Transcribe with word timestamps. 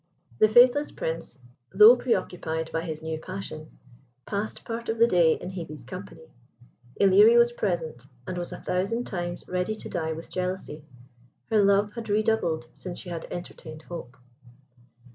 The 0.39 0.47
faithless 0.47 0.89
Prince, 0.89 1.37
though 1.71 1.95
pre 1.95 2.15
occupied 2.15 2.71
by 2.73 2.81
his 2.81 3.03
new 3.03 3.19
passion, 3.19 3.77
passed 4.25 4.65
part 4.65 4.89
of 4.89 4.97
the 4.97 5.05
day 5.05 5.33
in 5.35 5.51
Hebe's 5.51 5.83
company. 5.83 6.31
Ilerie 6.99 7.37
was 7.37 7.51
present, 7.51 8.07
and 8.25 8.35
was 8.35 8.51
a 8.51 8.59
thousand 8.59 9.03
times 9.05 9.47
ready 9.47 9.75
to 9.75 9.89
die 9.89 10.13
with 10.13 10.31
jealousy. 10.31 10.83
Her 11.51 11.63
love 11.63 11.93
had 11.93 12.09
redoubled 12.09 12.65
since 12.73 12.97
she 12.97 13.09
had 13.11 13.27
entertained 13.29 13.83
hope. 13.83 14.17